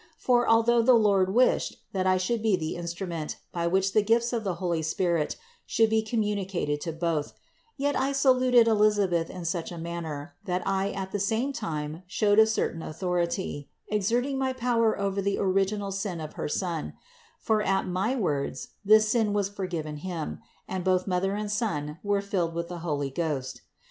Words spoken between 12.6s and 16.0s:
authority, exerting my power over the original